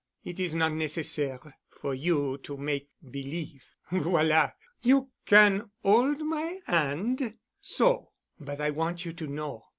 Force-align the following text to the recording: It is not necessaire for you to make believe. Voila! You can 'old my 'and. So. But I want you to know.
It 0.23 0.39
is 0.39 0.55
not 0.55 0.71
necessaire 0.73 1.53
for 1.79 1.93
you 1.93 2.39
to 2.39 2.57
make 2.57 2.89
believe. 3.11 3.63
Voila! 3.91 4.49
You 4.81 5.11
can 5.27 5.69
'old 5.83 6.21
my 6.25 6.59
'and. 6.65 7.35
So. 7.59 8.09
But 8.39 8.59
I 8.59 8.71
want 8.71 9.05
you 9.05 9.13
to 9.13 9.27
know. 9.27 9.65